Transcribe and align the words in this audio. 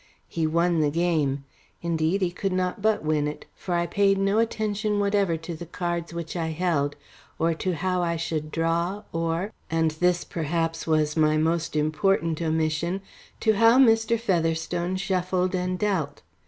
He 0.27 0.47
won 0.47 0.79
the 0.79 0.89
game. 0.89 1.43
Indeed, 1.83 2.23
he 2.23 2.31
could 2.31 2.51
not 2.51 2.81
but 2.81 3.03
win 3.03 3.27
it, 3.27 3.45
for 3.53 3.75
I 3.75 3.85
paid 3.85 4.17
no 4.17 4.39
attention 4.39 4.97
whatever 4.97 5.37
to 5.37 5.53
the 5.53 5.67
cards 5.67 6.11
which 6.11 6.35
I 6.35 6.47
held, 6.47 6.95
or 7.37 7.53
to 7.53 7.75
how 7.75 8.01
I 8.01 8.15
should 8.15 8.49
draw, 8.49 9.03
or 9.13 9.51
and 9.69 9.91
this 9.91 10.23
perhaps 10.23 10.87
was 10.87 11.15
my 11.15 11.37
most 11.37 11.75
important 11.75 12.41
omission 12.41 13.01
to 13.41 13.53
how 13.57 13.77
Mr. 13.77 14.19
Featherstone 14.19 14.95
shuffled 14.95 15.53
and 15.53 15.77
dealt. 15.77 16.23